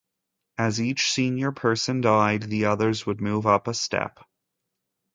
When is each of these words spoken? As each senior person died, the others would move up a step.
As 0.57 0.81
each 0.81 1.11
senior 1.11 1.51
person 1.51 2.01
died, 2.01 2.41
the 2.49 2.65
others 2.65 3.05
would 3.05 3.21
move 3.21 3.45
up 3.45 3.67
a 3.67 3.73
step. 3.75 4.17